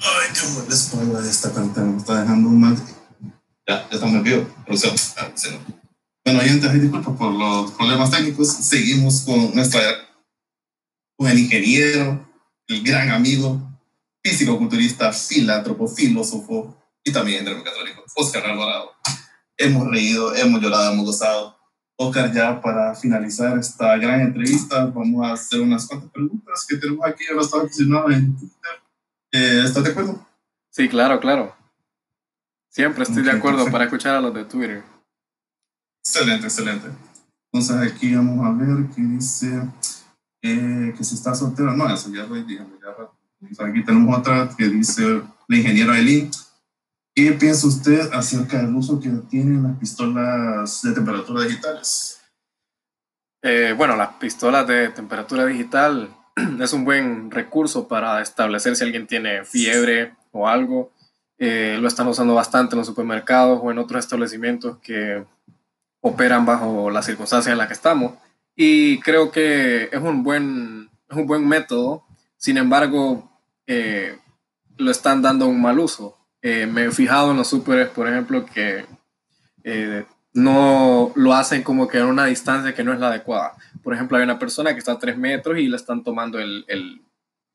[0.00, 2.76] Ay, qué buena espalda esta carta, me está dejando un mal.
[3.66, 4.46] Ya, ya estamos en vivo.
[4.64, 4.94] Producción.
[5.16, 5.78] Ah, sí, no.
[6.24, 8.48] Bueno, oyentes, disculpas por los problemas técnicos.
[8.48, 9.80] Seguimos con nuestra,
[11.16, 12.28] con el ingeniero,
[12.68, 13.60] el gran amigo,
[14.22, 18.92] físico-culturista, filántropo, filósofo y también católico, Oscar Alvarado.
[19.56, 21.56] Hemos reído, hemos llorado, hemos gozado.
[21.96, 27.04] Oscar, ya para finalizar esta gran entrevista, vamos a hacer unas cuantas preguntas que tenemos
[27.04, 27.24] aquí.
[27.28, 28.87] Yo lo estaba mencionando en Twitter.
[29.32, 30.26] Eh, ¿Estás de acuerdo?
[30.70, 31.54] Sí, claro, claro.
[32.70, 34.84] Siempre estoy de acuerdo para escuchar a los de Twitter.
[36.00, 36.88] Excelente, excelente.
[37.52, 39.62] Entonces aquí vamos a ver qué dice
[40.42, 41.72] eh, que si está soltero.
[41.72, 46.30] No, eso ya lo digamos, ya Aquí tenemos otra que dice la ingeniera Eileen.
[47.14, 52.20] ¿Qué piensa usted acerca del uso que tienen las pistolas de temperatura digitales?
[53.42, 56.14] Eh, bueno, las pistolas de temperatura digital
[56.60, 60.92] es un buen recurso para establecer si alguien tiene fiebre o algo.
[61.38, 65.24] Eh, lo están usando bastante en los supermercados o en otros establecimientos que
[66.00, 68.14] operan bajo las circunstancias en las que estamos.
[68.56, 72.04] Y creo que es un buen, es un buen método,
[72.36, 73.30] sin embargo,
[73.66, 74.18] eh,
[74.76, 76.16] lo están dando un mal uso.
[76.42, 78.84] Eh, me he fijado en los superes, por ejemplo, que
[80.32, 83.54] no lo hacen como que a una distancia que no es la adecuada.
[83.82, 86.64] Por ejemplo, hay una persona que está a 3 metros y le están tomando el,
[86.68, 87.02] el,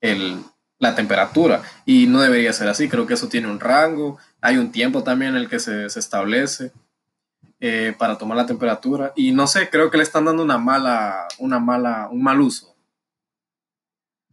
[0.00, 0.42] el,
[0.78, 2.88] la temperatura y no debería ser así.
[2.88, 6.00] Creo que eso tiene un rango, hay un tiempo también en el que se, se
[6.00, 6.72] establece.
[7.62, 9.12] Eh, para tomar la temperatura.
[9.14, 12.74] Y no sé, creo que le están dando una mala, una mala, un mal uso.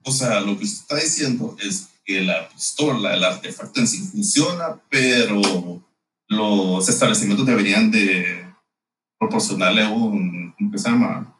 [0.03, 3.99] O sea, lo que usted está diciendo es que la pistola, el artefacto en sí
[3.99, 5.41] funciona, pero
[6.29, 8.45] los establecimientos deberían de
[9.19, 11.36] proporcionarle un, ¿qué se llama?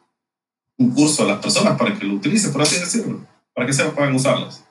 [0.78, 4.14] Un curso a las personas para que lo utilicen, por así decirlo, para que sepan
[4.14, 4.64] usarlas.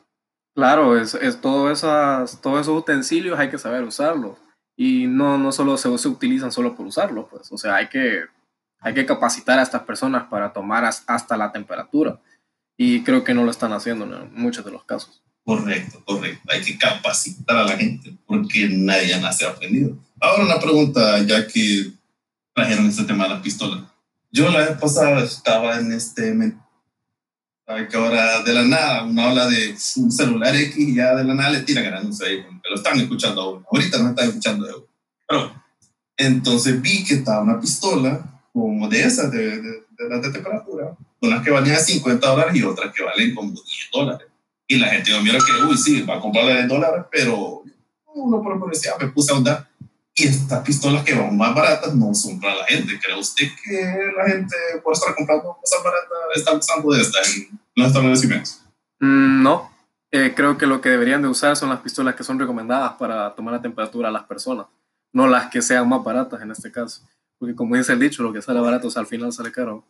[0.55, 4.37] Claro, es, es todo esas, todos esos utensilios hay que saber usarlos
[4.75, 8.21] y no, no solo se, se utilizan solo por usarlo, pues, o sea, hay que,
[8.79, 12.19] hay que capacitar a estas personas para tomar hasta la temperatura
[12.77, 15.21] y creo que no lo están haciendo en muchos de los casos.
[15.43, 16.41] Correcto, correcto.
[16.51, 19.97] Hay que capacitar a la gente porque nadie nace aprendido.
[20.19, 21.91] Ahora una pregunta, ya que
[22.53, 23.83] trajeron este tema de las pistolas.
[24.31, 26.33] Yo la vez pasada estaba en este
[27.89, 31.33] que ahora de la nada uno habla de un celular X y ya de la
[31.33, 33.65] nada le el anuncio ahí, porque lo están escuchando ahora.
[33.69, 34.87] Ahorita no están escuchando
[35.27, 35.51] Pero
[36.15, 41.43] entonces vi que estaba una pistola como de esas, de, de, de de temperatura, unas
[41.43, 44.27] que valían 50 dólares y otras que valen como 10 dólares.
[44.67, 47.63] Y la gente mira que, uy, sí, va a comprarle de dólares, pero
[48.15, 49.66] uno por curiosidad me puse a ahondar
[50.19, 52.99] y estas pistolas que van más baratas no son para la gente.
[52.99, 57.59] ¿Cree usted que la gente por estar comprando cosas baratas está usando de estas en
[57.75, 58.61] los establecimientos?
[58.99, 59.71] Mm, no.
[60.09, 63.35] Eh, creo que lo que deberían de usar son las pistolas que son recomendadas para
[63.35, 64.65] tomar la temperatura a las personas,
[65.13, 67.01] no las que sean más baratas en este caso.
[67.37, 69.85] Porque como dice el dicho, lo que sale barato al final sale caro.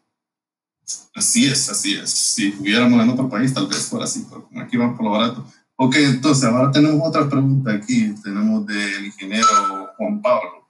[1.16, 2.10] Así es, así es.
[2.10, 5.46] Si hubiéramos en otro país, tal vez fuera así, pero aquí van por lo barato.
[5.80, 8.14] Ok, entonces ahora tenemos otra pregunta aquí.
[8.24, 10.68] Tenemos del ingeniero Juan Pablo.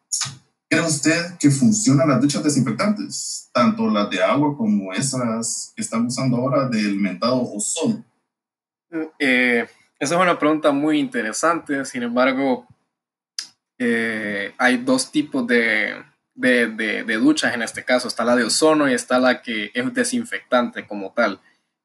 [0.70, 3.50] ¿Cree usted que funcionan las duchas desinfectantes?
[3.54, 8.04] Tanto las de agua como esas que están usando ahora del mentado ozono.
[9.18, 9.66] Eh,
[9.98, 11.86] esa es una pregunta muy interesante.
[11.86, 12.68] Sin embargo,
[13.80, 16.04] eh, hay dos tipos de,
[16.36, 18.10] de, de, duchas en este caso.
[18.10, 21.40] Está la de ozono y está la que es desinfectante como tal.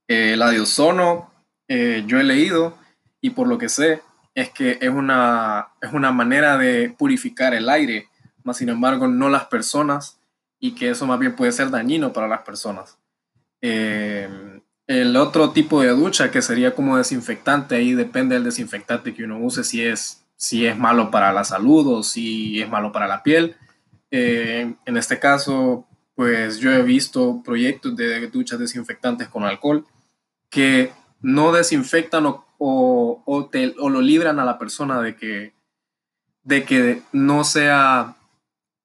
[0.08, 1.30] Eh, la de ozono,
[1.68, 2.81] yo he leído
[3.22, 4.02] y por lo que sé
[4.34, 8.08] es que es una, es una manera de purificar el aire,
[8.44, 10.18] más sin embargo no las personas
[10.58, 12.98] y que eso más bien puede ser dañino para las personas.
[13.60, 14.28] Eh,
[14.86, 19.38] el otro tipo de ducha que sería como desinfectante, ahí depende del desinfectante que uno
[19.38, 23.22] use, si es, si es malo para la salud o si es malo para la
[23.22, 23.56] piel.
[24.10, 29.86] Eh, en este caso, pues yo he visto proyectos de duchas desinfectantes con alcohol
[30.50, 35.52] que no desinfectan o o, o, lo libran a la persona de que,
[36.44, 38.14] de que no sea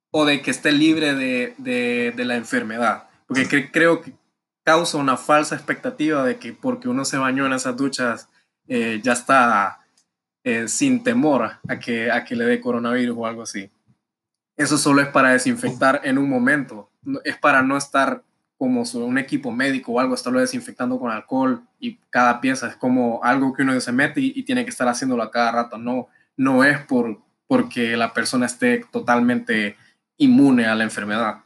[0.10, 3.08] o de que esté libre de, de, la enfermedad.
[3.28, 4.14] Porque creo que
[4.64, 8.30] causa una falsa expectativa de que porque uno se bañó en esas duchas
[8.68, 9.86] eh, ya está
[10.44, 13.70] eh, sin temor a que, a que le dé coronavirus o algo así.
[14.56, 16.90] Eso solo es para desinfectar en un momento,
[17.24, 18.24] es para no estar
[18.58, 23.24] como un equipo médico o algo, estarlo desinfectando con alcohol y cada pieza es como
[23.24, 25.78] algo que uno se mete y, tiene que estar haciéndolo a cada rato.
[25.78, 29.76] No, no es por, porque la persona esté totalmente
[30.18, 31.44] inmune a la enfermedad.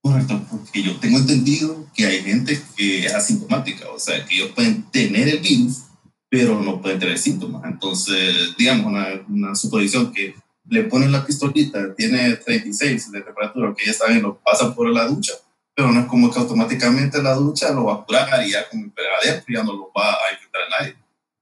[0.00, 4.50] Correcto, porque yo tengo entendido que hay gente que es asintomática, o sea, que ellos
[4.54, 5.84] pueden tener el virus,
[6.28, 7.64] pero no pueden tener síntomas.
[7.64, 10.34] Entonces, digamos, una, una suposición que
[10.68, 14.88] le ponen la pistolita, tiene 36 de temperatura, que ya está bien, lo pasa por
[14.88, 15.34] la ducha,
[15.74, 18.92] pero no es como que automáticamente la ducha lo va a curar y ya como
[19.22, 20.96] adentro ya no lo va a infectar a nadie.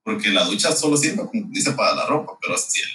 [0.04, 2.88] Porque la ducha solo sirve, como dice, para la ropa, pero si él,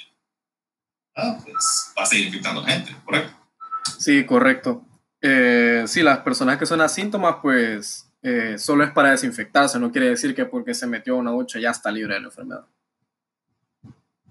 [1.16, 3.34] ah, pues va a seguir infectando gente, ¿correcto?
[3.98, 4.84] Sí, correcto.
[5.22, 10.10] Eh, sí, las personas que son asíntomas, pues eh, solo es para desinfectarse, no quiere
[10.10, 12.66] decir que porque se metió una ducha ya está libre de la enfermedad.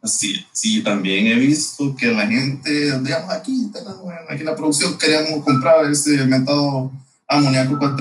[0.04, 3.70] Sí, sí, también he visto que la gente, digamos aquí,
[4.28, 6.92] aquí en la producción queríamos comprar ese mentado
[7.26, 7.96] amoníaco para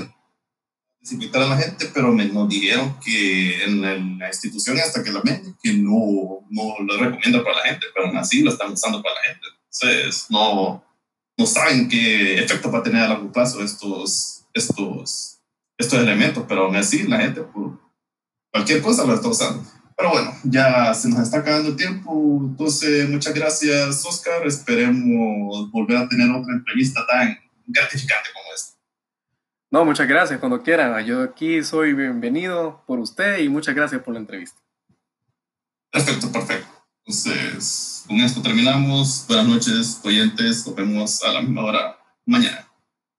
[1.00, 5.20] desinfectar a la gente, pero me, nos dijeron que en la, institución hasta que la
[5.22, 9.02] venden, que no, no lo recomienda para la gente, pero aún así lo están usando
[9.02, 9.46] para la gente.
[9.64, 10.84] Entonces, no,
[11.36, 15.38] no saben qué efecto va a tener a largo plazo estos, estos,
[15.78, 17.78] estos elementos, pero aún así la gente por
[18.52, 19.64] cualquier cosa lo está usando.
[19.96, 25.96] Pero bueno, ya se nos está acabando el tiempo, entonces muchas gracias Oscar, esperemos volver
[25.96, 28.76] a tener otra entrevista tan gratificante como esta.
[29.70, 34.12] No, muchas gracias, cuando quieran, yo aquí soy bienvenido por usted y muchas gracias por
[34.12, 34.60] la entrevista.
[35.90, 36.76] Perfecto, perfecto.
[37.06, 39.24] Entonces, con esto terminamos.
[39.28, 40.66] Buenas noches, oyentes.
[40.66, 41.96] Nos vemos a la misma hora
[42.26, 42.65] mañana.